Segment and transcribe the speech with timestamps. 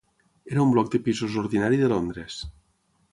[0.53, 2.39] Era un bloc de pisos ordinari de Londres.